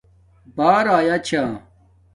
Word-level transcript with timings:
بݳر 0.55 0.85
آیاچھݳ 0.97 1.41